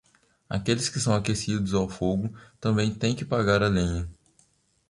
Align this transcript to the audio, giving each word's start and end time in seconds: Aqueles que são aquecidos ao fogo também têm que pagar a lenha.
Aqueles 0.49 0.89
que 0.89 0.99
são 0.99 1.13
aquecidos 1.13 1.75
ao 1.75 1.87
fogo 1.87 2.33
também 2.59 2.91
têm 2.91 3.15
que 3.15 3.23
pagar 3.23 3.61
a 3.61 3.67
lenha. 3.67 4.09